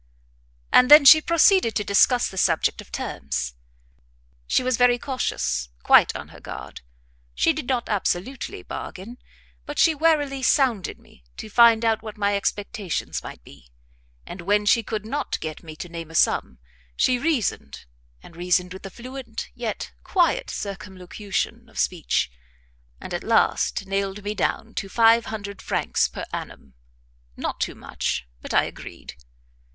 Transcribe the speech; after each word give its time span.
And 0.71 0.89
then 0.89 1.05
she 1.05 1.21
proceeded 1.21 1.75
to 1.75 1.83
discuss 1.83 2.27
the 2.27 2.35
subject 2.35 2.81
of 2.81 2.91
terms. 2.91 3.53
She 4.47 4.63
was 4.63 4.75
very 4.75 4.97
cautious, 4.97 5.69
quite 5.83 6.15
on 6.15 6.29
her 6.29 6.39
guard; 6.39 6.81
she 7.35 7.53
did 7.53 7.67
not 7.67 7.87
absolutely 7.87 8.63
bargain, 8.63 9.19
but 9.67 9.77
she 9.77 9.93
warily 9.93 10.41
sounded 10.41 10.97
me 10.97 11.23
to 11.37 11.51
find 11.51 11.85
out 11.85 12.01
what 12.01 12.17
my 12.17 12.35
expectations 12.35 13.21
might 13.21 13.43
be; 13.43 13.69
and 14.25 14.41
when 14.41 14.65
she 14.65 14.81
could 14.81 15.05
not 15.05 15.39
get 15.39 15.61
me 15.61 15.75
to 15.75 15.87
name 15.87 16.09
a 16.09 16.15
sum, 16.15 16.57
she 16.95 17.19
reasoned 17.19 17.85
and 18.23 18.35
reasoned 18.35 18.73
with 18.73 18.87
a 18.87 18.89
fluent 18.89 19.49
yet 19.53 19.91
quiet 20.03 20.49
circumlocution 20.49 21.69
of 21.69 21.77
speech, 21.77 22.31
and 22.99 23.13
at 23.13 23.23
last 23.23 23.85
nailed 23.85 24.23
me 24.23 24.33
down 24.33 24.73
to 24.73 24.89
five 24.89 25.25
hundred 25.25 25.61
francs 25.61 26.07
per 26.07 26.25
annum 26.33 26.73
not 27.37 27.59
too 27.59 27.75
much, 27.75 28.27
but 28.41 28.51
I 28.51 28.63
agreed. 28.63 29.13